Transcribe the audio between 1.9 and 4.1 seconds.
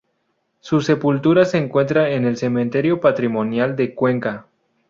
en el Cementerio Patrimonial de